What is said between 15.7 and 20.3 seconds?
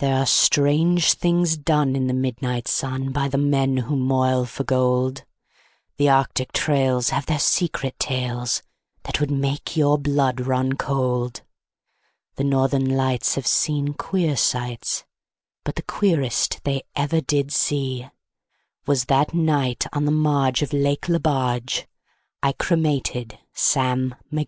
the queerest they ever did see Was that night on the